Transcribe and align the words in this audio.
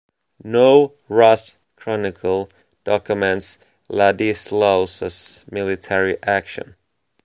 No 0.43 0.95
Rus' 1.09 1.57
chronicle 1.75 2.49
documents 2.85 3.59
Ladislaus's 3.87 5.45
military 5.51 6.17
action. 6.23 6.75